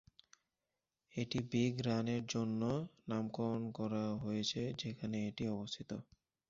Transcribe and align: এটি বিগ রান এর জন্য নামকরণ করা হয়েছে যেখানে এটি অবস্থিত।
এটি 1.13 1.39
বিগ 1.51 1.73
রান 1.87 2.07
এর 2.15 2.23
জন্য 2.29 2.61
নামকরণ 3.07 3.63
করা 3.77 4.03
হয়েছে 4.23 4.61
যেখানে 4.81 5.17
এটি 5.29 5.43
অবস্থিত। 5.55 5.89